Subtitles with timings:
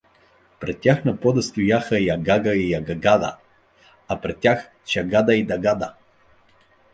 [0.59, 3.35] Пред тях на пода стояха Ягага и Ягагада,
[4.07, 5.93] а пред тях— Шагада и Дагада.